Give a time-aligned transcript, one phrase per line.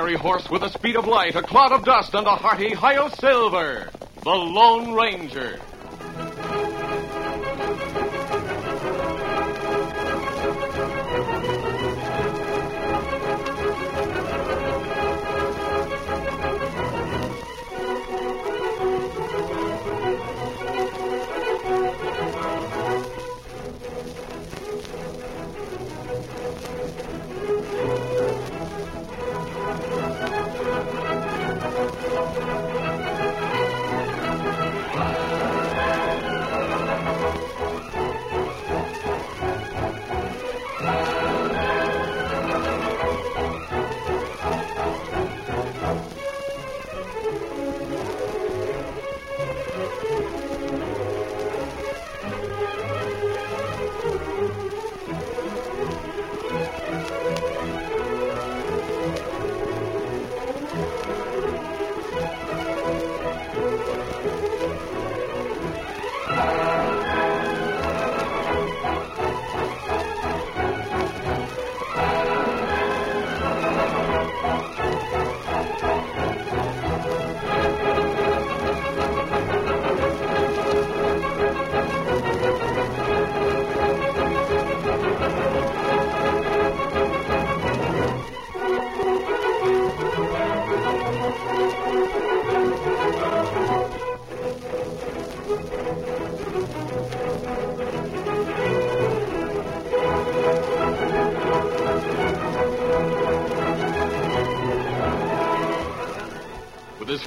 [0.00, 3.10] Fiery horse with the speed of light, a cloud of dust, and a hearty Hi-Yo
[3.10, 3.90] Silver,
[4.24, 5.60] the Lone Ranger.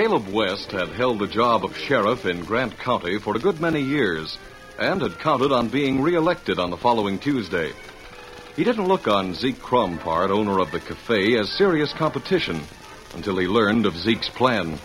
[0.00, 3.82] Caleb West had held the job of sheriff in Grant County for a good many
[3.82, 4.38] years
[4.78, 7.70] and had counted on being reelected on the following Tuesday.
[8.56, 12.66] He didn't look on Zeke Crumpart, owner of the cafe, as serious competition
[13.12, 14.80] until he learned of Zeke's plan.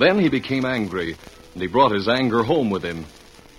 [0.00, 1.16] Then he became angry,
[1.54, 3.06] and he brought his anger home with him.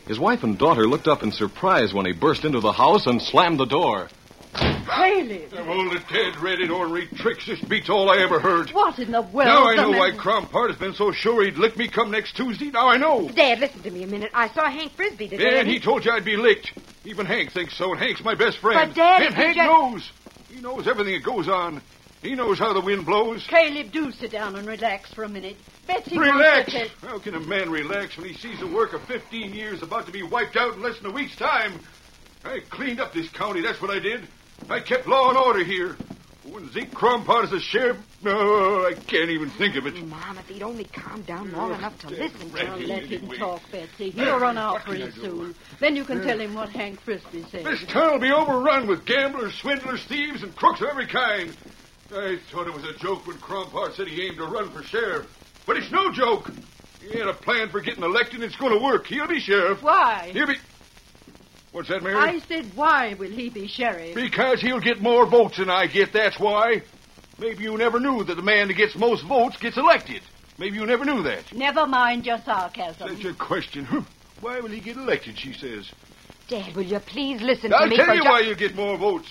[0.10, 3.22] His wife and daughter looked up in surprise when he burst into the house and
[3.22, 4.10] slammed the door.
[4.88, 5.50] Caleb!
[5.52, 7.46] Them old dead red ornery tricks.
[7.46, 8.70] This beats all I ever heard.
[8.72, 9.48] What in the world?
[9.48, 12.72] now I know why Crompart has been so sure he'd lick me come next Tuesday.
[12.72, 13.30] Now I know.
[13.30, 14.32] Dad, listen to me a minute.
[14.34, 15.44] I saw Hank Frisbee today.
[15.52, 16.74] Yeah, and he told you I'd be licked.
[17.06, 18.90] Even Hank thinks so, and Hank's my best friend.
[18.90, 20.12] But, Dad, and Hank just- knows.
[20.50, 21.82] He knows everything that goes on.
[22.22, 23.46] He knows how the wind blows.
[23.48, 25.56] Caleb, do sit down and relax for a minute.
[25.86, 26.74] Betsy Relax.
[27.02, 30.12] How can a man relax when he sees the work of 15 years about to
[30.12, 31.80] be wiped out in less than a week's time?
[32.44, 34.28] I cleaned up this county, that's what I did.
[34.70, 35.98] I kept law and order here.
[36.44, 39.96] When Zeke Crompart is a sheriff, no, I can't even think of it.
[39.98, 43.30] Oh, Mom, if he'd only calm down long enough to listen to he let him
[43.38, 44.12] talk, Betsy.
[44.12, 45.56] He'll run out pretty soon.
[45.82, 47.66] Then you can tell him what Hank Frisbee said.
[47.66, 51.56] This town will be overrun with gamblers, swindlers, thieves, and crooks of every kind.
[52.12, 55.28] I thought it was a joke when Crompart said he aimed to run for sheriff.
[55.66, 56.50] But it's no joke.
[57.02, 59.08] He had a plan for getting elected, and it's going to work.
[59.08, 59.84] He'll be sheriff.
[59.84, 60.30] Why?
[60.32, 60.56] He'll be.
[61.78, 62.16] What's that, Mary?
[62.16, 64.16] I said, why will he be sheriff?
[64.16, 66.82] Because he'll get more votes than I get, that's why.
[67.38, 70.24] Maybe you never knew that the man that gets most votes gets elected.
[70.58, 71.44] Maybe you never knew that.
[71.54, 73.16] Never mind your sarcasm.
[73.16, 73.86] Such a question.
[74.42, 75.88] Why will he get elected, she says.
[76.48, 77.96] Dad, will you please listen to me?
[78.00, 79.28] I'll tell you ju- why you get more votes.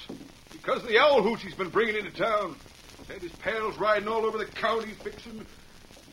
[0.52, 2.54] Because of the owl hooch he's been bringing into town.
[3.08, 5.44] Had his pals riding all over the county fixing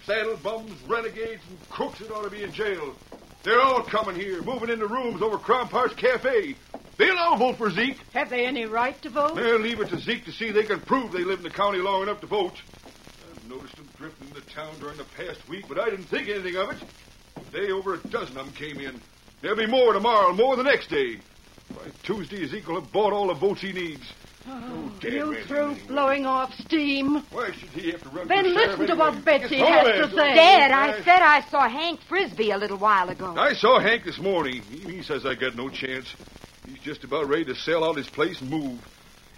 [0.05, 2.95] saddle bums, renegades, and crooks that ought to be in jail.
[3.43, 6.55] They're all coming here, moving into rooms over Crompart's Cafe.
[6.97, 7.97] They'll all vote for Zeke.
[8.13, 9.35] Have they any right to vote?
[9.35, 11.79] They'll leave it to Zeke to see they can prove they live in the county
[11.79, 12.53] long enough to vote.
[12.85, 16.55] I've noticed them drifting into town during the past week, but I didn't think anything
[16.55, 16.77] of it.
[17.51, 19.01] Today, over a dozen of them came in.
[19.41, 21.17] There'll be more tomorrow, more the next day.
[21.69, 24.09] By Tuesday, Ezekiel will have bought all the votes he needs.
[24.45, 25.43] Oh, damn you man.
[25.45, 27.23] through blowing off steam.
[27.31, 30.07] Why should he have to run Then for sheriff listen to what Betsy has go
[30.07, 30.35] to say.
[30.35, 33.35] Dad, I said I saw Hank Frisbee a little while ago.
[33.37, 34.61] I saw Hank this morning.
[34.63, 36.13] He, he says I got no chance.
[36.67, 38.79] He's just about ready to sell out his place and move.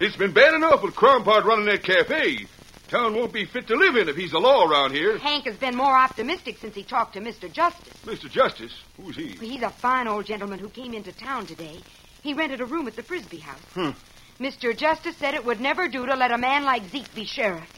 [0.00, 2.46] It's been bad enough with Crompart running that cafe.
[2.88, 5.18] Town won't be fit to live in if he's the law around here.
[5.18, 7.50] Hank has been more optimistic since he talked to Mr.
[7.50, 7.94] Justice.
[8.04, 8.30] Mr.
[8.30, 9.28] Justice, who's he?
[9.28, 11.80] He's a fine old gentleman who came into town today.
[12.22, 13.58] He rented a room at the Frisbee house.
[13.74, 13.90] Hmm.
[14.38, 14.76] Mr.
[14.76, 17.72] Justice said it would never do to let a man like Zeke be sheriff.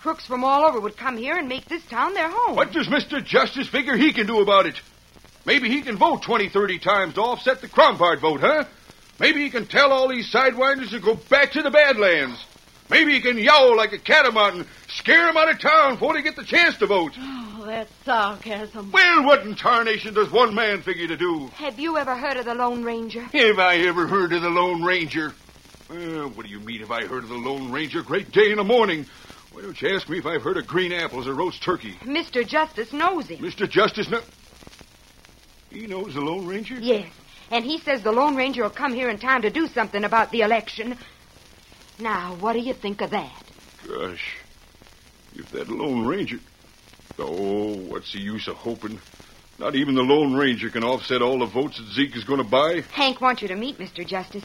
[0.00, 2.54] Crooks from all over would come here and make this town their home.
[2.54, 3.24] What does Mr.
[3.24, 4.80] Justice figure he can do about it?
[5.46, 8.64] Maybe he can vote 20, 30 times to offset the Crompart vote, huh?
[9.18, 12.44] Maybe he can tell all these sidewinders to go back to the Badlands.
[12.90, 16.22] Maybe he can yowl like a catamount and scare 'em out of town before they
[16.22, 17.12] get the chance to vote.
[17.18, 18.92] Oh, that's sarcasm.
[18.92, 21.48] Well, what in tarnation does one man figure to do?
[21.54, 23.22] Have you ever heard of the Lone Ranger?
[23.22, 25.32] Have I ever heard of the Lone Ranger?
[25.88, 28.02] Well, what do you mean, have I heard of the Lone Ranger?
[28.02, 29.06] Great day in the morning.
[29.52, 31.92] Why don't you ask me if I've heard of green apples or roast turkey?
[32.02, 32.46] Mr.
[32.46, 33.38] Justice knows him.
[33.38, 33.70] Mr.
[33.70, 34.20] Justice, no...
[35.70, 36.74] He knows the Lone Ranger?
[36.74, 37.08] Yes.
[37.50, 40.32] And he says the Lone Ranger will come here in time to do something about
[40.32, 40.98] the election.
[42.00, 43.44] Now, what do you think of that?
[43.86, 44.36] Gosh,
[45.34, 46.40] if that Lone Ranger.
[47.18, 48.98] Oh, what's the use of hoping?
[49.58, 52.48] Not even the Lone Ranger can offset all the votes that Zeke is going to
[52.48, 52.82] buy.
[52.92, 54.06] Hank wants you to meet Mr.
[54.06, 54.44] Justice.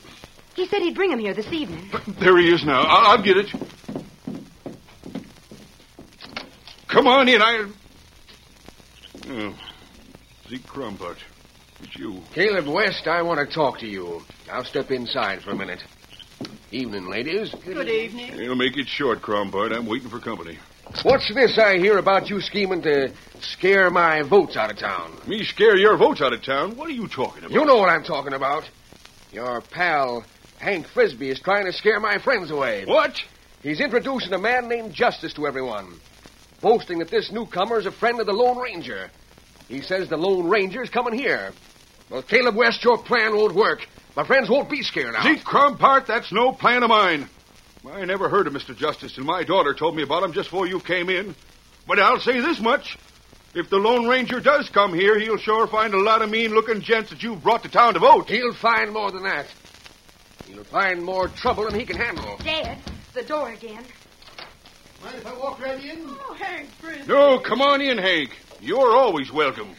[0.55, 1.89] He said he'd bring him here this evening.
[2.19, 2.81] There he is now.
[2.81, 3.47] I'll, I'll get it.
[6.87, 7.41] Come on in.
[7.41, 7.71] I.
[9.29, 9.55] Oh,
[10.49, 11.17] Zeke Crumput.
[11.83, 12.21] It's you.
[12.33, 14.21] Caleb West, I want to talk to you.
[14.51, 15.83] I'll step inside for a minute.
[16.71, 17.53] Evening, ladies.
[17.65, 18.35] Good evening.
[18.37, 19.71] You'll make it short, Crumput.
[19.71, 20.57] I'm waiting for company.
[21.03, 25.17] What's this I hear about you scheming to scare my votes out of town?
[25.25, 26.75] Me scare your votes out of town?
[26.75, 27.51] What are you talking about?
[27.51, 28.69] You know what I'm talking about.
[29.31, 30.25] Your pal,
[30.61, 32.85] Hank Frisbee, is trying to scare my friends away.
[32.85, 33.15] What?
[33.63, 35.99] He's introducing a man named Justice to everyone,
[36.61, 39.09] boasting that this newcomer is a friend of the Lone Ranger.
[39.67, 41.51] He says the Lone Ranger's coming here.
[42.11, 43.87] Well, Caleb West, your plan won't work.
[44.15, 45.23] My friends won't be scared out.
[45.23, 47.27] Zeke Crumpart, that's no plan of mine.
[47.89, 48.77] I never heard of Mr.
[48.77, 51.33] Justice, and my daughter told me about him just before you came in.
[51.87, 52.97] But I'll say this much.
[53.55, 57.09] If the Lone Ranger does come here, he'll sure find a lot of mean-looking gents
[57.09, 58.29] that you've brought to town to vote.
[58.29, 59.47] He'll find more than that.
[60.53, 62.37] He'll find more trouble than he can handle.
[62.43, 62.77] Dad,
[63.13, 63.85] the door again.
[65.03, 66.05] Mind if I walk right in?
[66.07, 67.07] Oh, Hank Frisbee.
[67.07, 68.37] No, come on in, Hank.
[68.59, 69.69] You're always welcome.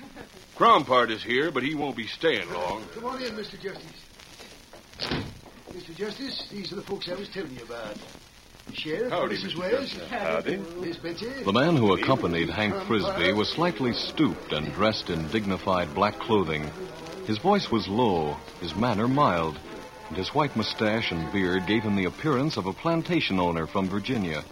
[0.56, 2.84] Crumpart is here, but he won't be staying long.
[2.94, 3.60] Come on in, Mr.
[3.60, 4.04] Justice.
[5.70, 5.94] Mr.
[5.94, 7.96] Justice, these are the folks I was telling you about.
[8.66, 9.54] The sheriff, Howdy, Mrs.
[9.54, 9.58] Mr.
[9.58, 10.56] Wells, Howdy.
[10.80, 11.42] Miss Betsy.
[11.44, 16.70] The man who accompanied Hank Frisbee was slightly stooped and dressed in dignified black clothing.
[17.26, 19.58] His voice was low, his manner mild,
[20.12, 23.88] and his white mustache and beard gave him the appearance of a plantation owner from
[23.88, 24.44] Virginia.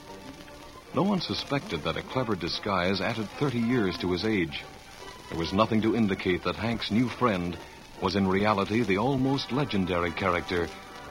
[0.95, 4.65] No one suspected that a clever disguise added 30 years to his age.
[5.29, 7.59] There was nothing to indicate that Hank's new friend
[8.01, 10.67] was in reality the almost legendary character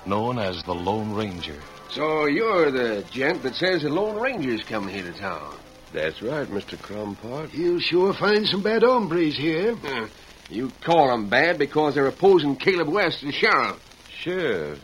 [0.07, 1.61] known as the Lone Ranger.
[1.91, 5.59] So you're the gent that says the Lone Ranger's coming here to town.
[5.93, 6.75] That's right, Mr.
[6.75, 7.53] Crumpart.
[7.53, 9.75] You'll sure find some bad hombres here.
[9.75, 10.07] Huh.
[10.49, 13.79] You call 'em bad because they're opposing Caleb West as sheriff.
[14.21, 14.79] Sheriff,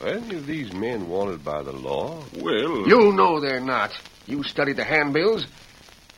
[0.00, 2.22] are any of these men wanted by the law?
[2.36, 3.92] Well, You know they're not.
[4.26, 5.46] You studied the handbills.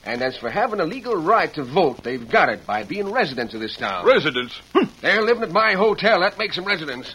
[0.04, 3.54] And as for having a legal right to vote, they've got it by being residents
[3.54, 4.04] of this town.
[4.06, 4.60] residents.
[4.74, 4.88] Hm.
[5.00, 6.20] They're living at my hotel.
[6.20, 7.14] That makes them residents.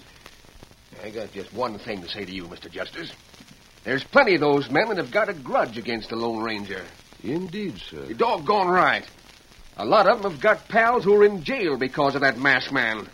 [1.04, 2.70] I got just one thing to say to you, Mr.
[2.72, 3.12] Justice.
[3.84, 6.84] There's plenty of those men that have got a grudge against the Lone Ranger.
[7.24, 8.04] Indeed, sir.
[8.06, 9.06] You're doggone right.
[9.78, 12.72] A lot of them have got pals who are in jail because of that masked
[12.74, 13.08] man.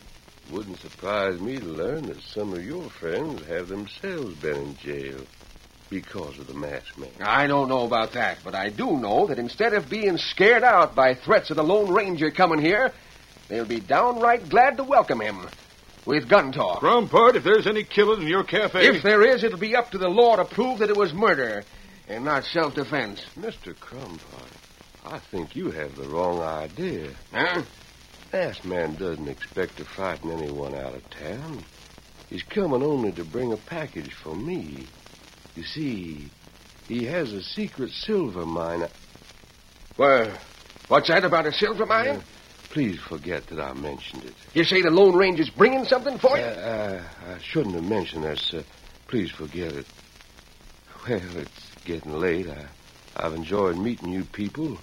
[0.53, 5.22] Wouldn't surprise me to learn that some of your friends have themselves been in jail
[5.89, 7.10] because of the masked man.
[7.22, 10.93] I don't know about that, but I do know that instead of being scared out
[10.93, 12.91] by threats of the Lone Ranger coming here,
[13.48, 15.50] they'll be downright glad to welcome him
[16.05, 16.81] with gun talk.
[16.81, 18.86] Crumpart, if there's any killing in your cafe.
[18.86, 21.63] If there is, it'll be up to the law to prove that it was murder
[22.07, 23.25] and not self-defense.
[23.39, 23.74] Mr.
[23.74, 24.53] Crumpart,
[25.03, 27.10] I think you have the wrong idea.
[27.31, 27.63] Huh?
[28.34, 31.63] Masked man doesn't expect to frighten anyone out of town.
[32.32, 34.88] He's coming only to bring a package for me.
[35.56, 36.32] You see,
[36.88, 38.90] he has a secret silver mine.
[40.00, 40.36] Well,
[40.88, 42.08] what's that about a silver mine?
[42.08, 42.22] Uh,
[42.72, 44.34] please forget that I mentioned it.
[44.56, 46.44] You say the Lone Ranger's bringing something for you?
[46.44, 48.63] Uh, I, I shouldn't have mentioned that, sir.
[49.10, 49.86] Please forget it.
[51.08, 52.48] Well, it's getting late.
[52.48, 52.66] I,
[53.16, 54.80] I've enjoyed meeting you people.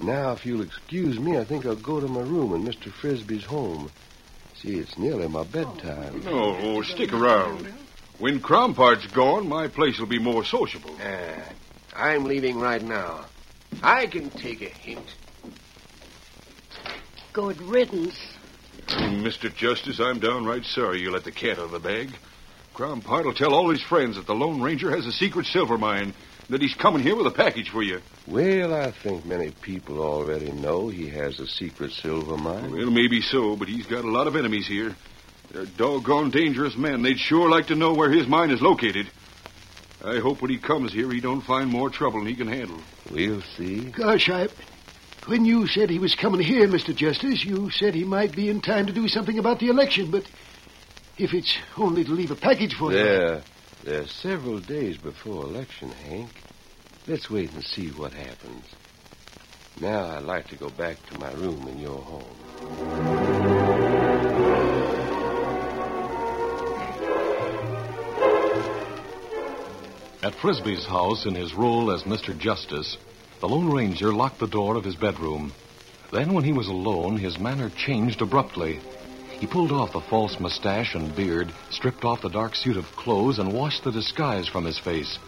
[0.00, 2.92] Now, if you'll excuse me, I think I'll go to my room in Mr.
[2.92, 3.90] Frisbee's home.
[4.56, 6.22] See, it's nearly my bedtime.
[6.24, 7.72] No, oh, stick around.
[8.18, 10.96] When Crompart's gone, my place will be more sociable.
[11.00, 11.42] Uh,
[11.94, 13.26] I'm leaving right now.
[13.82, 15.06] I can take a hint.
[17.32, 18.18] Good riddance.
[18.88, 19.54] Mr.
[19.54, 22.10] Justice, I'm downright sorry you let the cat out of the bag.
[22.74, 26.14] Crompart will tell all his friends that the Lone Ranger has a secret silver mine,
[26.48, 28.00] that he's coming here with a package for you.
[28.26, 32.72] Well, I think many people already know he has a secret silver mine.
[32.72, 34.94] Well, maybe so, but he's got a lot of enemies here.
[35.52, 37.02] They're doggone dangerous men.
[37.02, 39.08] They'd sure like to know where his mine is located.
[40.04, 42.78] I hope when he comes here, he don't find more trouble than he can handle.
[43.10, 43.90] We'll see.
[43.90, 44.48] Gosh, I.
[45.26, 46.94] When you said he was coming here, Mr.
[46.94, 50.24] Justice, you said he might be in time to do something about the election, but
[51.18, 52.98] if it's only to leave a package for you.
[52.98, 53.42] There.
[53.86, 56.30] There's several days before election, Hank.
[57.06, 58.64] Let's wait and see what happens.
[59.80, 62.36] Now I'd like to go back to my room in your home.
[70.20, 72.36] At Frisbee's house, in his role as Mr.
[72.36, 72.98] Justice,
[73.40, 75.52] the Lone Ranger locked the door of his bedroom.
[76.12, 78.80] Then, when he was alone, his manner changed abruptly.
[79.38, 83.38] He pulled off the false mustache and beard, stripped off the dark suit of clothes,
[83.38, 85.18] and washed the disguise from his face.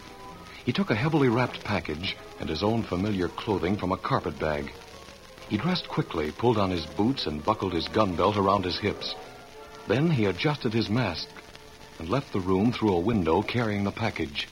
[0.65, 4.73] He took a heavily wrapped package and his own familiar clothing from a carpet bag.
[5.47, 9.13] He dressed quickly, pulled on his boots, and buckled his gun belt around his hips.
[9.87, 11.27] Then he adjusted his mask
[11.99, 14.47] and left the room through a window carrying the package.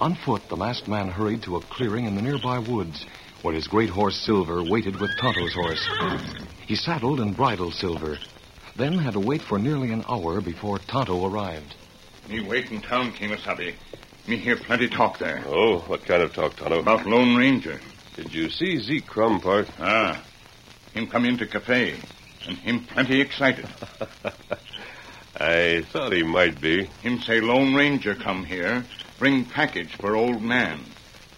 [0.00, 3.06] On foot, the masked man hurried to a clearing in the nearby woods
[3.42, 5.88] where his great horse Silver waited with Tonto's horse.
[6.66, 8.18] He saddled and bridled Silver,
[8.78, 11.74] then had to wait for nearly an hour before Tonto arrived.
[12.28, 13.74] Me wait in town, Kemosabe.
[14.26, 15.42] Me hear plenty talk there.
[15.46, 16.78] Oh, what kind of talk, Tonto?
[16.78, 17.80] About Lone Ranger.
[18.14, 19.68] Did you see Zeke Crumpart?
[19.80, 20.22] Ah.
[20.94, 21.98] Him come into cafe,
[22.46, 23.66] and him plenty excited.
[25.40, 26.84] I thought he might be.
[27.02, 28.84] Him say Lone Ranger come here,
[29.18, 30.80] bring package for old man.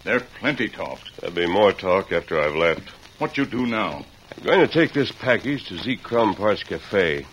[0.05, 1.01] There plenty talk.
[1.21, 2.89] There'll be more talk after I've left.
[3.19, 4.05] What you do now?
[4.37, 7.27] I'm going to take this package to Zeke Crumpart's cafe.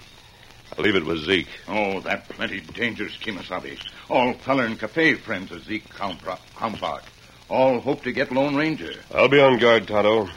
[0.77, 1.47] I'll leave it with Zeke.
[1.67, 3.79] Oh, that plenty dangerous, Kemosabe.
[4.09, 7.03] All feller and cafe friends of Zeke Crumpart.
[7.49, 8.93] All hope to get Lone Ranger.
[9.13, 10.27] I'll be on guard, Tonto.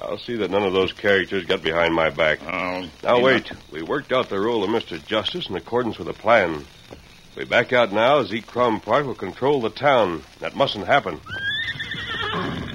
[0.00, 2.40] I'll see that none of those characters get behind my back.
[2.42, 3.50] Oh, now, wait.
[3.70, 5.04] We worked out the role of Mr.
[5.04, 6.64] Justice in accordance with a plan.
[7.30, 10.22] If we back out now, Zeke Crumpart will control the town.
[10.40, 11.20] That mustn't happen.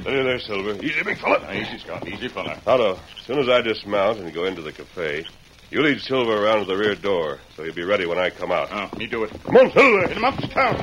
[0.04, 0.84] Steady there, Silver.
[0.84, 1.54] Easy, big fella.
[1.54, 2.06] Easy, Scout.
[2.06, 2.60] Easy, fella.
[2.66, 5.24] Tonto, as soon as I dismount and go into the cafe,
[5.72, 8.52] you lead Silver around to the rear door, so he'll be ready when I come
[8.52, 8.68] out.
[8.70, 9.32] Oh, me do it.
[9.46, 10.08] Come on, Silver.
[10.08, 10.76] Get him up to town.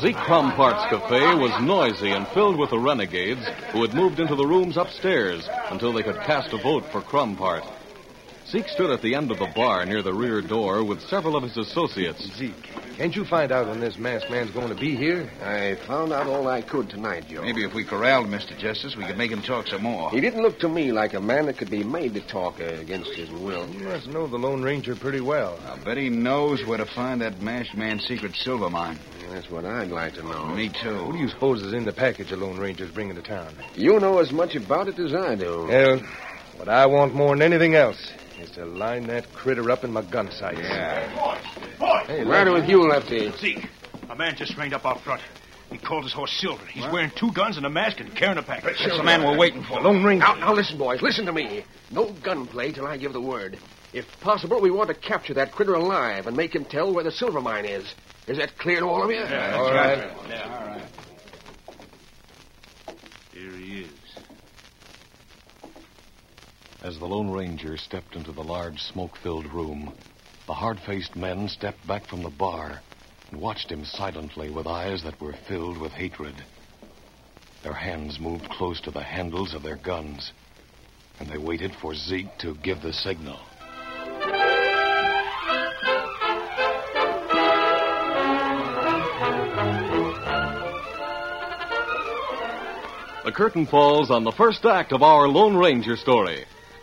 [0.00, 4.46] Zeke Crompart's cafe was noisy and filled with the renegades who had moved into the
[4.46, 7.62] rooms upstairs until they could cast a vote for Crumpart.
[8.50, 11.42] Zeke stood at the end of the bar near the rear door with several of
[11.42, 12.22] his associates.
[12.38, 12.62] Zeke,
[12.96, 15.30] can't you find out when this masked man's going to be here?
[15.42, 17.42] I found out all I could tonight, Joe.
[17.42, 18.56] Maybe if we corralled Mr.
[18.56, 20.10] Justice, we could make him talk some more.
[20.12, 22.64] He didn't look to me like a man that could be made to talk uh,
[22.64, 23.68] against his will.
[23.68, 25.60] You must know the Lone Ranger pretty well.
[25.66, 28.98] I'll bet he knows where to find that masked man's secret silver mine.
[29.28, 30.46] That's what I'd like to know.
[30.46, 31.04] Me too.
[31.04, 33.52] What do you suppose is in the package the Lone Ranger's bringing to town?
[33.74, 35.66] You know as much about it as I do.
[35.68, 36.00] Well,
[36.56, 40.02] what I want more than anything else is to line that critter up in my
[40.02, 40.60] gun sights.
[40.60, 41.38] Yeah.
[42.06, 43.30] Hey, right with you, Lefty.
[43.38, 43.68] Zeke,
[44.08, 45.22] a man just reined up out front.
[45.70, 46.64] He called his horse Silver.
[46.64, 48.78] He's wearing two guns and a mask and carrying a package.
[48.78, 49.82] That's the man we're waiting for.
[49.82, 50.24] The Lone Ranger.
[50.24, 51.02] Now, now, listen, boys.
[51.02, 51.62] Listen to me.
[51.90, 53.58] No gunplay till I give the word.
[53.92, 57.12] If possible, we want to capture that critter alive and make him tell where the
[57.12, 57.94] silver mine is.
[58.26, 59.16] Is that clear to all of you?
[59.16, 59.98] Yeah, all right.
[60.28, 60.84] Yeah, all right.
[63.32, 63.90] Here he is.
[66.80, 69.92] As the Lone Ranger stepped into the large smoke filled room,
[70.46, 72.80] the hard faced men stepped back from the bar
[73.30, 76.34] and watched him silently with eyes that were filled with hatred.
[77.64, 80.32] Their hands moved close to the handles of their guns,
[81.18, 83.40] and they waited for Zeke to give the signal.
[93.24, 96.46] The curtain falls on the first act of our Lone Ranger story.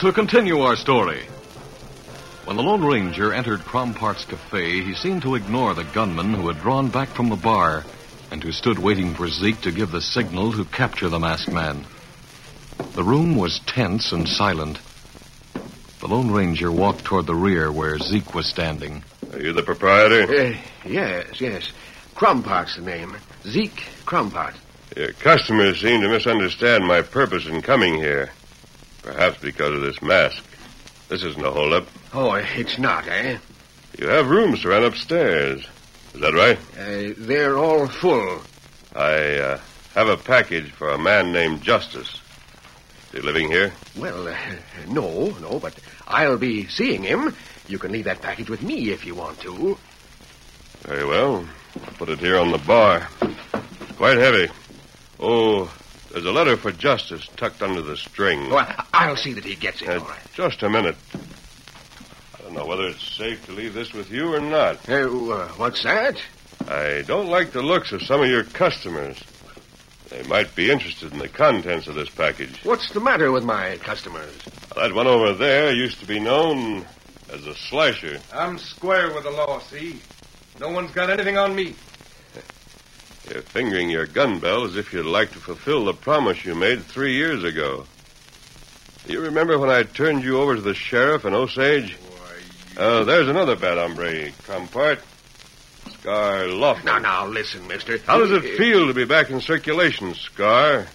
[0.00, 1.24] To continue our story.
[2.44, 6.60] When the Lone Ranger entered Crompart's cafe, he seemed to ignore the gunman who had
[6.60, 7.84] drawn back from the bar
[8.30, 11.84] and who stood waiting for Zeke to give the signal to capture the masked man.
[12.94, 14.78] The room was tense and silent.
[16.00, 19.02] The Lone Ranger walked toward the rear where Zeke was standing.
[19.32, 20.22] Are you the proprietor?
[20.32, 21.72] Uh, yes, yes.
[22.14, 23.16] Crompart's the name.
[23.44, 24.54] Zeke Crompart.
[24.96, 28.30] Your customers seem to misunderstand my purpose in coming here.
[29.08, 30.44] Perhaps because of this mask.
[31.08, 31.88] This isn't a holdup.
[32.12, 33.38] Oh, it's not, eh?
[33.98, 35.66] You have rooms to rent upstairs.
[36.12, 36.58] Is that right?
[36.78, 38.42] Uh, they're all full.
[38.94, 39.60] I uh,
[39.94, 42.20] have a package for a man named Justice.
[43.06, 43.72] Is he living here?
[43.96, 44.36] Well, uh,
[44.88, 45.72] no, no, but
[46.06, 47.34] I'll be seeing him.
[47.66, 49.78] You can leave that package with me if you want to.
[50.82, 51.48] Very well.
[51.82, 53.08] I'll put it here on the bar.
[53.96, 54.48] Quite heavy.
[55.18, 55.72] Oh,
[56.12, 58.50] there's a letter for Justice tucked under the string.
[58.50, 59.88] Well, I'll see that he gets it.
[59.88, 60.20] Uh, all right.
[60.34, 60.96] Just a minute.
[61.14, 64.88] I don't know whether it's safe to leave this with you or not.
[64.88, 66.20] Uh, uh, what's that?
[66.66, 69.22] I don't like the looks of some of your customers.
[70.10, 72.64] They might be interested in the contents of this package.
[72.64, 74.32] What's the matter with my customers?
[74.74, 76.86] That one over there used to be known
[77.30, 78.18] as a slasher.
[78.32, 80.00] I'm square with the law, see?
[80.60, 81.74] No one's got anything on me.
[83.30, 86.82] You're fingering your gun belt as if you'd like to fulfill the promise you made
[86.84, 87.86] three years ago.
[89.06, 91.96] You remember when I turned you over to the sheriff in Osage?
[92.76, 95.00] Uh, there's another bad hombre, Compart.
[96.00, 96.84] Scar Laughlin.
[96.84, 97.98] Now, now, listen, mister.
[97.98, 100.86] How does it feel to be back in circulation, Scar?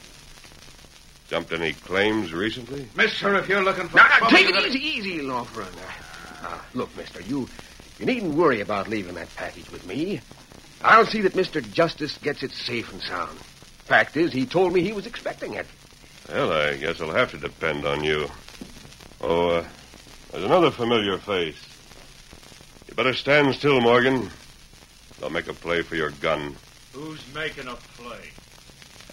[1.29, 2.87] Jumped any claims recently?
[2.95, 5.67] Mister, if you're looking for Now, now, trouble, take it gotta- easy, easy, Lawford.
[6.41, 7.49] Now, look, mister, you,
[7.99, 10.21] you needn't worry about leaving that package with me.
[10.83, 11.61] I'll see that Mr.
[11.73, 13.39] Justice gets it safe and sound.
[13.87, 15.65] Fact is, he told me he was expecting it.
[16.29, 18.27] Well, I guess I'll have to depend on you.
[19.21, 19.67] Oh, uh,
[20.31, 21.61] there's another familiar face.
[22.87, 24.29] You better stand still, Morgan.
[25.19, 26.55] They'll make a play for your gun.
[26.91, 28.29] Who's making a play?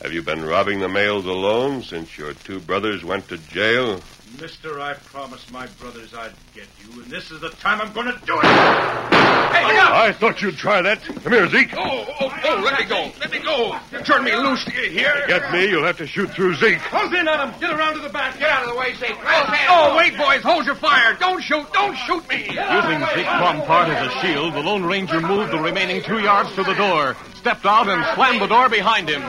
[0.03, 4.01] Have you been robbing the mails alone since your two brothers went to jail?
[4.41, 8.07] Mister, I promised my brothers I'd get you, and this is the time I'm going
[8.07, 8.45] to do it.
[8.45, 9.93] Hey, look out!
[9.93, 11.03] I thought you'd try that.
[11.03, 11.75] Come here, Zeke.
[11.77, 13.13] Oh, oh, oh, let me go.
[13.21, 13.79] Let me go.
[14.05, 14.65] Turn me loose.
[14.65, 15.03] Do you?
[15.27, 16.79] Get me, you'll have to shoot through Zeke.
[16.79, 17.61] Close in on him.
[17.61, 18.39] Get around to the back.
[18.39, 19.19] Get out of the way, Zeke.
[19.23, 20.43] Oh, oh wait, boys.
[20.43, 21.15] Hold your fire.
[21.15, 21.71] Don't shoot.
[21.75, 22.45] Don't shoot me.
[22.47, 26.63] Using Zeke Crompart as a shield, the Lone Ranger moved the remaining two yards to
[26.63, 29.21] the door, stepped out, and slammed the door behind him.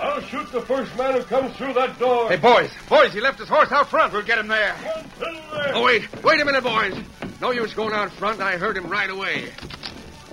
[0.00, 2.28] I'll shoot the first man who comes through that door.
[2.28, 2.70] Hey, boys.
[2.88, 4.12] Boys, he left his horse out front.
[4.12, 4.76] We'll get him there.
[5.74, 6.08] Oh, wait.
[6.22, 6.94] Wait a minute, boys.
[7.40, 8.40] No use going out front.
[8.40, 9.50] I heard him right away.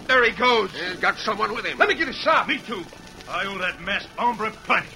[0.08, 0.72] There he goes.
[0.72, 1.80] He's got someone with him.
[1.80, 2.48] Let me get a shot.
[2.48, 2.84] Me too.
[3.28, 4.88] I owe that masked hombre plenty.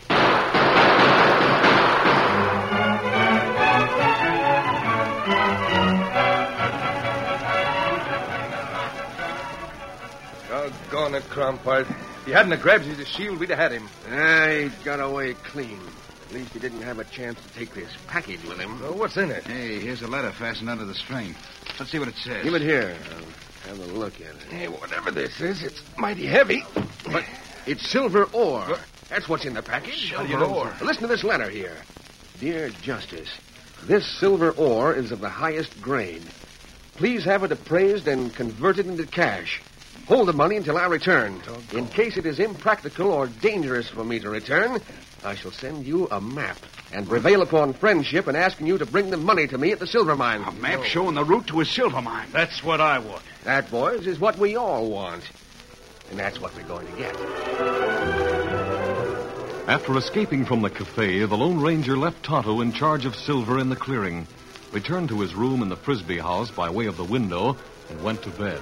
[10.48, 11.88] Doggone it, Crompart.
[12.20, 13.90] If he hadn't have grabbed his shield, we'd have had him.
[14.10, 15.80] Ah, he got away clean.
[16.28, 18.80] At least he didn't have a chance to take this package with him.
[18.82, 19.44] Well, what's in it?
[19.46, 21.34] Hey, here's a letter fastened under the string.
[21.80, 22.44] Let's see what it says.
[22.44, 22.96] Give it here.
[23.68, 24.44] I'll have a look at it.
[24.50, 26.64] Hey, whatever this is, it's mighty heavy.
[27.12, 27.24] But
[27.66, 28.78] it's silver ore.
[29.10, 30.12] That's what's in the package.
[30.12, 30.72] How do you know?
[30.82, 31.78] Listen to this letter here.
[32.40, 33.30] Dear Justice,
[33.86, 36.24] this silver ore is of the highest grade.
[36.96, 39.62] Please have it appraised and converted into cash.
[40.10, 41.39] Hold the money until I return.
[41.72, 44.82] In case it is impractical or dangerous for me to return,
[45.24, 46.58] I shall send you a map
[46.91, 49.86] and prevail upon friendship in asking you to bring the money to me at the
[49.86, 50.41] silver mine.
[50.41, 52.30] A map showing the route to a silver mine.
[52.34, 53.22] That's what I want.
[53.43, 55.30] That, boys, is what we all want.
[56.10, 57.15] And that's what we're going to get.
[59.69, 63.69] After escaping from the cafe, the Lone Ranger left Tonto in charge of Silver in
[63.69, 64.26] the clearing,
[64.72, 67.56] returned to his room in the Frisbee house by way of the window,
[67.91, 68.60] and went to bed.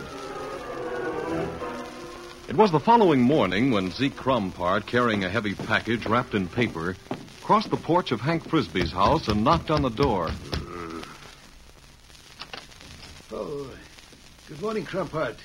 [2.47, 6.95] It was the following morning when Zeke Crompart, carrying a heavy package wrapped in paper,
[7.43, 10.29] crossed the porch of Hank Frisbee's house and knocked on the door.
[10.53, 11.03] Uh,
[13.31, 13.69] oh,
[14.47, 15.35] good morning, Crumpart.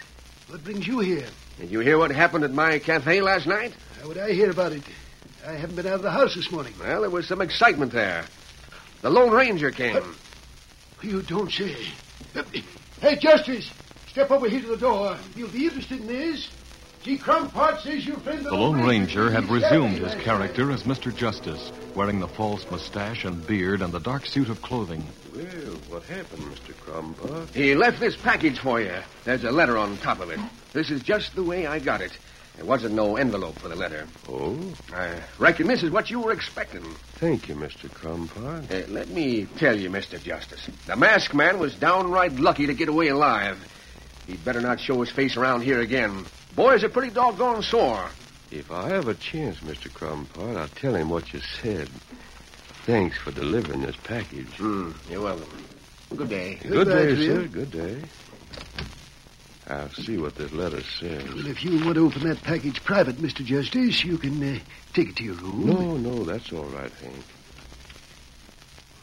[0.48, 1.26] What brings you here?
[1.58, 3.72] Did you hear what happened at my cafe last night?
[4.00, 4.82] How would I hear about it?
[5.46, 6.72] I haven't been out of the house this morning.
[6.78, 8.24] Well, there was some excitement there.
[9.00, 10.14] The Lone Ranger came.
[11.02, 11.74] You don't say.
[13.00, 13.68] Hey, Justice!
[14.12, 15.16] Step over here to the door.
[15.34, 16.50] You'll be interested in this.
[17.02, 21.16] See, Crumpart says your friend The Lone Ranger had resumed his character as Mr.
[21.16, 25.02] Justice, wearing the false mustache and beard and the dark suit of clothing.
[25.34, 25.44] Well,
[25.88, 26.74] what happened, Mr.
[26.74, 27.54] Crompart?
[27.54, 28.94] He left this package for you.
[29.24, 30.38] There's a letter on top of it.
[30.74, 32.12] This is just the way I got it.
[32.56, 34.06] There wasn't no envelope for the letter.
[34.28, 34.58] Oh?
[34.94, 36.84] I reckon this is what you were expecting.
[37.14, 37.90] Thank you, Mr.
[37.90, 38.70] Crumpart.
[38.70, 40.22] Uh, let me tell you, Mr.
[40.22, 43.56] Justice, the masked man was downright lucky to get away alive.
[44.26, 46.24] He'd better not show his face around here again.
[46.54, 48.08] Boys are pretty doggone sore.
[48.50, 49.90] If I have a chance, Mr.
[49.90, 51.88] Crumpart, I'll tell him what you said.
[52.84, 54.48] Thanks for delivering this package.
[54.58, 55.64] Mm, you're welcome.
[56.14, 56.58] Good day.
[56.62, 57.42] Good Goodbye, day, Jim.
[57.42, 57.48] sir.
[57.48, 58.02] Good day.
[59.68, 61.24] I'll see what this letter says.
[61.28, 63.44] Well, if you want to open that package private, Mr.
[63.44, 64.58] Justice, you can uh,
[64.92, 65.66] take it to your room.
[65.66, 67.14] No, no, that's all right, Hank.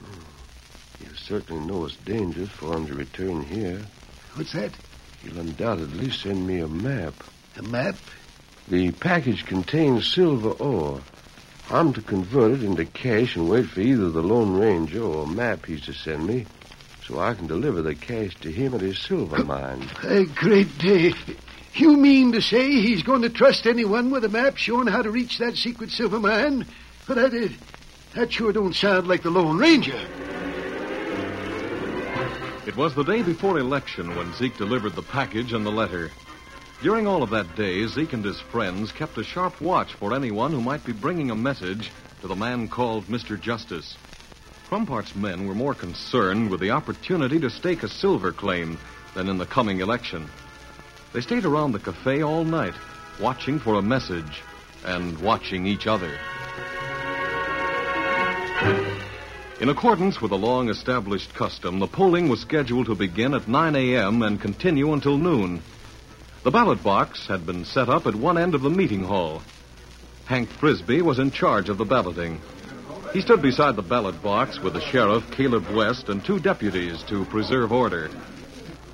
[0.03, 1.03] Hmm.
[1.05, 3.82] You certainly know it's dangerous for him to return here.
[4.36, 4.71] What's that?
[5.23, 7.13] He'll undoubtedly send me a map.
[7.58, 7.95] A map?
[8.69, 11.01] The package contains silver ore.
[11.69, 15.27] I'm to convert it into cash and wait for either the Lone Ranger or a
[15.27, 16.45] map he's to send me
[17.05, 19.88] so I can deliver the cash to him at his silver mine.
[20.03, 21.13] A great day.
[21.73, 25.12] You mean to say he's going to trust anyone with a map showing how to
[25.12, 26.65] reach that secret silver mine?
[27.08, 27.51] But that,
[28.15, 29.99] that sure don't sound like the Lone Ranger.
[32.69, 36.12] It was the day before election when Zeke delivered the package and the letter.
[36.84, 40.53] During all of that day, Zeke and his friends kept a sharp watch for anyone
[40.53, 43.41] who might be bringing a message to the man called Mr.
[43.41, 43.97] Justice.
[44.67, 48.77] Crumpart's men were more concerned with the opportunity to stake a silver claim
[49.15, 50.29] than in the coming election.
[51.12, 52.75] They stayed around the cafe all night,
[53.19, 54.43] watching for a message
[54.84, 56.19] and watching each other.
[59.60, 63.76] In accordance with a long established custom, the polling was scheduled to begin at 9
[63.76, 64.22] a.m.
[64.22, 65.62] and continue until noon.
[66.45, 69.41] The ballot box had been set up at one end of the meeting hall.
[70.28, 72.39] Hank Frisbee was in charge of the balloting.
[73.12, 77.26] He stood beside the ballot box with the sheriff, Caleb West, and two deputies to
[77.26, 78.10] preserve order.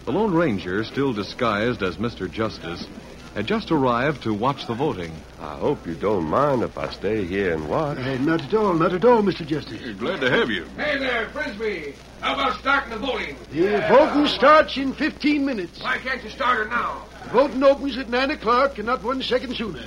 [0.05, 2.31] The Lone Ranger, still disguised as Mr.
[2.31, 2.87] Justice,
[3.35, 5.11] had just arrived to watch the voting.
[5.41, 7.97] I hope you don't mind if I stay here and watch.
[7.97, 9.45] Uh, not at all, not at all, Mr.
[9.45, 9.81] Justice.
[9.99, 10.65] Glad to have you.
[10.77, 11.95] Hey there, Frisbee.
[12.21, 13.35] How about starting the voting?
[13.51, 15.83] The voting starts in 15 minutes.
[15.83, 17.03] Why can't you start it now?
[17.33, 19.83] Voting opens at 9 o'clock and not one second sooner.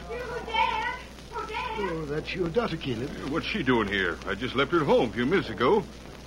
[0.47, 0.95] Dad.
[1.81, 3.09] Oh, that's your daughter, Caleb.
[3.31, 4.19] What's she doing here?
[4.27, 5.83] I just left her at home a few minutes ago.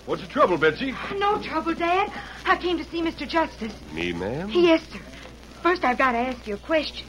[0.07, 0.95] What's the trouble, Betsy?
[1.17, 2.11] No trouble, Dad.
[2.45, 3.27] I came to see Mr.
[3.27, 3.73] Justice.
[3.93, 4.49] Me, ma'am?
[4.51, 4.99] Yes, sir.
[5.61, 7.07] First, I've got to ask you a question.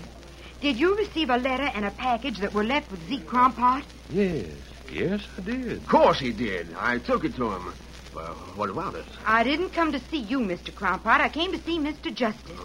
[0.61, 3.83] Did you receive a letter and a package that were left with Zeke Crompart?
[4.11, 4.47] Yes,
[4.93, 5.73] yes, I did.
[5.79, 6.69] Of course he did.
[6.79, 7.73] I took it to him.
[8.15, 9.07] Well, what about it?
[9.27, 10.71] I didn't come to see you, Mr.
[10.73, 11.21] Crompart.
[11.21, 12.15] I came to see Mr.
[12.15, 12.59] Justice.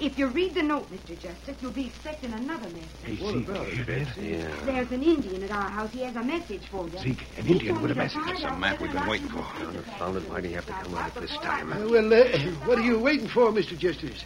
[0.00, 1.18] If you read the note, Mr.
[1.18, 2.88] Justice, you'll be expecting another message.
[3.04, 4.16] Hey, Zeke, you bet.
[4.16, 4.48] Yeah.
[4.64, 5.90] There's an Indian at our house.
[5.92, 6.98] He has a message for you.
[6.98, 8.22] Zeke, an He Indian told with a me to message.
[8.22, 9.38] find That's out a map we've been waiting you for.
[9.40, 9.84] want it.
[9.84, 11.72] Confounded, why'd he have to come out at this time?
[11.72, 13.76] Uh, well, uh, what are you waiting for, Mr.
[13.76, 14.24] Justice?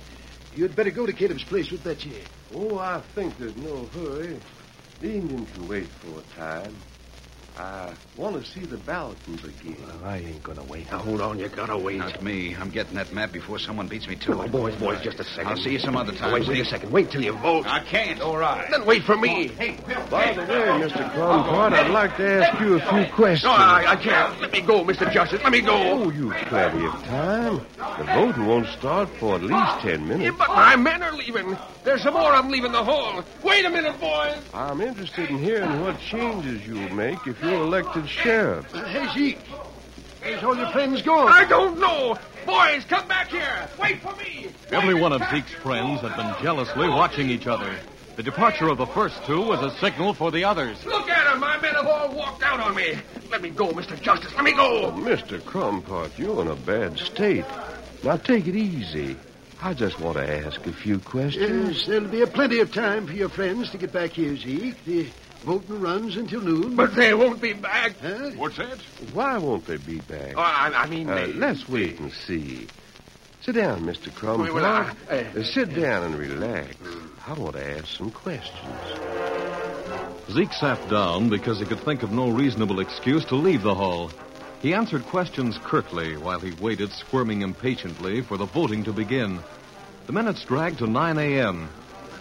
[0.55, 2.13] You'd better go to Caleb's place with Betsy.
[2.55, 4.39] Oh, I think there's no hurry.
[5.01, 6.77] The Indian can wait for a time.
[7.59, 7.91] Ah.
[8.17, 9.77] I want to see the balloting begin.
[10.05, 10.91] I ain't gonna wait.
[10.91, 11.39] Now, hold on.
[11.39, 11.99] You gotta wait.
[11.99, 12.55] Not me.
[12.55, 14.53] I'm getting that map before someone beats me to Oh, it.
[14.53, 15.47] boys, boys, just a second.
[15.49, 16.33] I'll see you some other time.
[16.33, 16.91] Wait, wait a second.
[16.93, 17.67] Wait till you vote.
[17.67, 18.21] I can't.
[18.21, 18.71] All right.
[18.71, 19.49] Then wait for me.
[19.49, 20.07] Hey, Bill.
[20.11, 20.47] By the way,
[20.87, 21.11] Mr.
[21.15, 23.45] Crumpart, I'd like to ask you a few questions.
[23.45, 24.41] No, I, I can't.
[24.41, 25.11] Let me go, Mr.
[25.13, 25.41] Justice.
[25.43, 25.73] Let me go.
[25.75, 27.67] Oh, you've plenty of time.
[27.99, 30.37] The voting won't start for at least ten Yeah, minutes.
[30.39, 31.57] but my men are leaving.
[31.85, 33.25] There's some more of them leaving the hall.
[33.43, 34.39] Wait a minute, boys.
[34.55, 38.67] I'm interested in hearing what changes you'll make if you're elected sheriff.
[38.75, 39.39] Uh, hey, Zeke.
[40.21, 41.29] Where's all your friends gone?
[41.29, 42.17] I don't know.
[42.47, 43.69] Boys, come back here.
[43.81, 44.49] Wait for me.
[44.71, 47.77] Every one of Zeke's friends had been jealously watching each other.
[48.17, 50.85] The departure of the first two was a signal for the others.
[50.85, 51.41] Look at them.
[51.41, 52.99] My men have all walked out on me.
[53.31, 54.01] Let me go, Mr.
[54.01, 54.35] Justice.
[54.35, 54.93] Let me go.
[54.93, 55.41] Mr.
[55.41, 57.47] Crumpart, you're in a bad state.
[58.05, 59.17] Now take it easy.
[59.63, 61.79] I just want to ask a few questions.
[61.79, 64.85] Yes, there'll be a plenty of time for your friends to get back here, Zeke.
[64.85, 65.07] The
[65.45, 66.77] voting runs until noon.
[66.77, 67.97] But they won't be back.
[68.01, 68.31] Huh?
[68.37, 68.79] What's that?
[69.13, 70.35] Why won't they be back?
[70.37, 71.33] Oh, I, I mean, Uh, they...
[71.33, 72.67] let's wait and see.
[73.43, 74.11] Sit down, Mr.
[74.15, 74.53] Crumpart.
[74.55, 76.75] Well, I- I- Uh, sit down and relax.
[77.27, 78.81] I want to ask some questions.
[80.31, 84.11] Zeke sat down because he could think of no reasonable excuse to leave the hall.
[84.63, 89.41] He answered questions curtly while he waited, squirming impatiently for the voting to begin.
[90.07, 91.69] The minutes dragged to 9 a.m.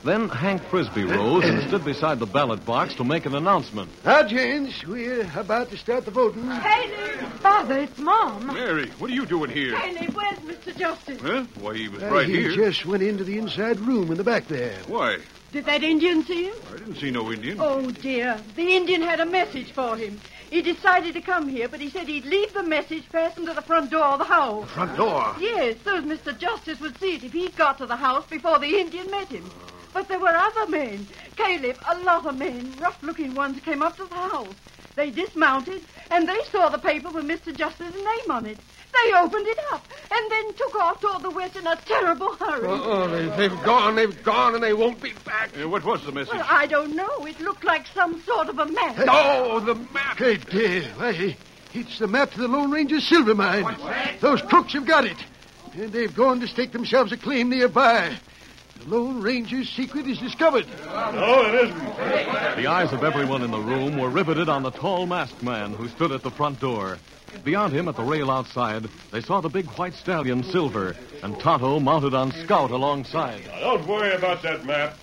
[0.03, 3.91] Then Hank Frisbee rose and stood beside the ballot box to make an announcement.
[4.03, 6.49] Now, gents, we're about to start the voting.
[6.49, 7.17] Haley!
[7.39, 8.47] Father, it's Mom.
[8.47, 9.77] Mary, what are you doing here?
[9.77, 10.75] Haley, where's Mr.
[10.75, 11.21] Justice?
[11.21, 11.45] Huh?
[11.59, 12.49] Why, he was Uh, right he here.
[12.49, 14.75] He just went into the inside room in the back there.
[14.87, 15.19] Why?
[15.51, 16.55] Did that Indian see him?
[16.73, 17.57] I didn't see no Indian.
[17.59, 18.39] Oh, dear.
[18.55, 20.19] The Indian had a message for him.
[20.49, 23.61] He decided to come here, but he said he'd leave the message fastened to the
[23.61, 24.67] front door of the house.
[24.71, 25.35] Front door.
[25.39, 26.35] Yes, so as Mr.
[26.35, 29.43] Justice would see it if he got to the house before the Indian met him.
[29.93, 31.07] But there were other men.
[31.35, 34.53] Caleb, a lot of men, rough-looking ones, came up to the house.
[34.95, 37.55] They dismounted, and they saw the paper with Mr.
[37.55, 38.57] Justice's name on it.
[38.93, 42.67] They opened it up, and then took off toward the west in a terrible hurry.
[42.67, 45.51] Oh, they, they've gone, they've gone, and they won't be back.
[45.57, 46.33] Uh, what was the message?
[46.33, 47.25] Well, I don't know.
[47.25, 48.95] It looked like some sort of a map.
[49.07, 50.17] Oh, the map.
[50.17, 50.81] Good day.
[50.97, 51.37] Why,
[51.73, 53.77] it's the map to the Lone Ranger's silver mine.
[54.19, 55.17] Those crooks have got it.
[55.73, 58.17] And they've gone to stake themselves a claim nearby.
[58.83, 60.65] The Lone Ranger's secret is discovered.
[60.85, 62.57] No, it isn't.
[62.57, 65.87] The eyes of everyone in the room were riveted on the tall masked man who
[65.87, 66.97] stood at the front door.
[67.43, 71.79] Beyond him, at the rail outside, they saw the big white stallion Silver and Tonto
[71.79, 73.45] mounted on Scout alongside.
[73.45, 74.97] Now, don't worry about that map.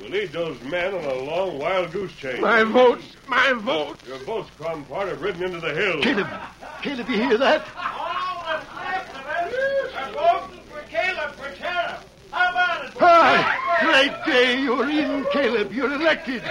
[0.00, 2.40] We'll lead those men on a long wild goose chase.
[2.40, 3.96] My vote, my vote.
[4.06, 6.04] Your votes, Crumpart, have ridden into the hills.
[6.04, 6.28] Caleb,
[6.82, 7.66] Caleb, you hear that?
[12.98, 14.60] Hi, great day.
[14.60, 15.72] You're in, Caleb.
[15.72, 16.42] You're elected.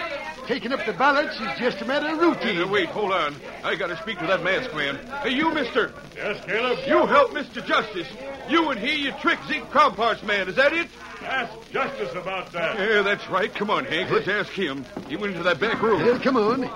[0.47, 2.61] Taking up the ballots is just a matter of routine.
[2.61, 3.35] Uh, wait, hold on.
[3.63, 4.97] I gotta speak to that masked man.
[5.23, 5.91] Hey, you, mister.
[6.15, 6.77] Yes, Caleb?
[6.87, 7.65] You help Mr.
[7.65, 8.07] Justice.
[8.47, 10.47] You and he, you trick Zeke Crompart's man.
[10.47, 10.87] Is that it?
[11.23, 12.77] Ask Justice about that.
[12.77, 13.51] Yeah, that's right.
[13.55, 14.11] Come on, Hank.
[14.11, 14.85] Let's ask him.
[15.07, 16.03] He went into that back room.
[16.03, 16.69] Well, come on.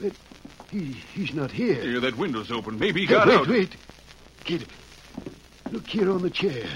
[0.00, 0.12] But
[0.70, 1.82] he, he's not here.
[1.84, 2.78] Yeah, that window's open.
[2.78, 3.48] Maybe he Hey, got wait, out.
[3.48, 3.70] wait.
[4.44, 4.68] Caleb,
[5.70, 6.66] look here on the chair.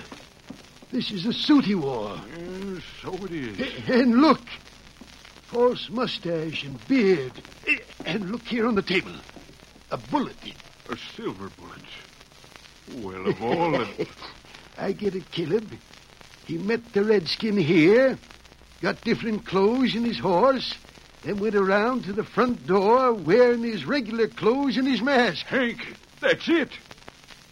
[0.91, 2.17] This is the suit he wore.
[2.17, 3.89] Yeah, so it is.
[3.91, 4.41] And look,
[5.49, 7.33] false mustache and beard.
[7.67, 7.77] Eh,
[8.07, 9.13] and look here on the table.
[9.91, 10.37] A bullet.
[10.89, 13.05] A silver bullet.
[13.05, 14.09] Well, of all the...
[14.79, 15.71] I get it, Caleb.
[16.47, 18.19] He met the redskin here,
[18.81, 20.75] got different clothes in his horse,
[21.23, 25.45] then went around to the front door wearing his regular clothes and his mask.
[25.47, 25.81] Hank,
[26.23, 26.71] that's it.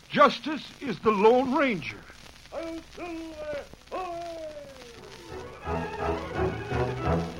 [0.09, 2.05] Justice is the Lone Ranger.
[7.07, 7.36] This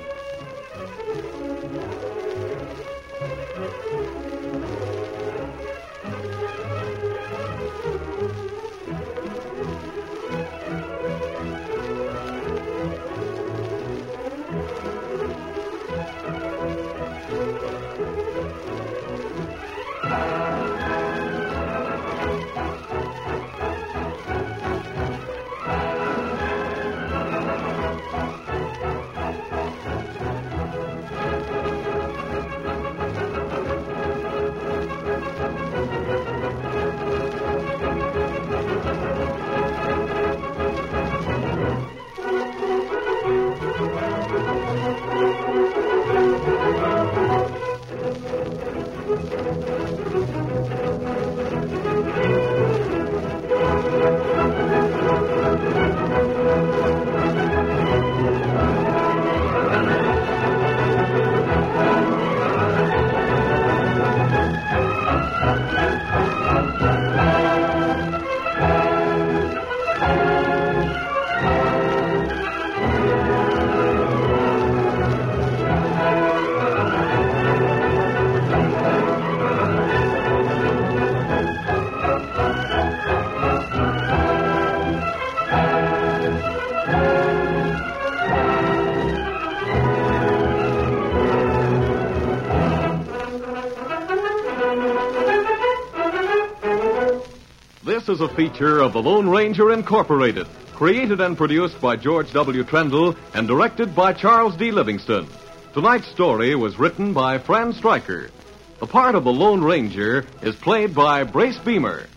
[98.17, 102.63] is a feature of the Lone Ranger Incorporated, created and produced by George W.
[102.63, 104.71] Trendle and directed by Charles D.
[104.71, 105.27] Livingston.
[105.75, 108.31] Tonight's story was written by Fran Stryker.
[108.79, 112.07] The part of the Lone Ranger is played by Brace Beemer.